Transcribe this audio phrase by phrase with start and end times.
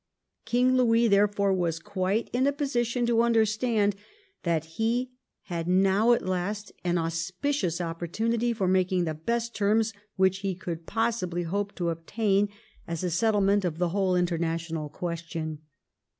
[0.45, 3.95] King Louis therefore was quite in a position to understand
[4.41, 5.11] that he
[5.43, 10.87] had now at last an auspicious opportunity for making the best terms which he could
[10.87, 12.49] possibly hope to obtain
[12.87, 15.59] as a settlement of the whole international question.